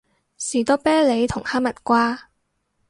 [0.39, 2.31] 士多啤梨同哈蜜瓜